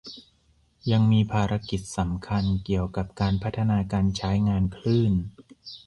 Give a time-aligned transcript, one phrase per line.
[0.91, 5.11] ยังมีภารกิจสำคัญเกี่ยวกับการพัฒนาการใช้งานคลื่น